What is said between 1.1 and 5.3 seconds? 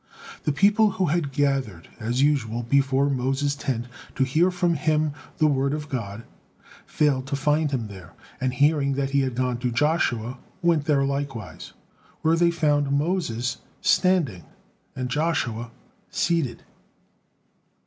gathered as usual before Moses' tent to hear from him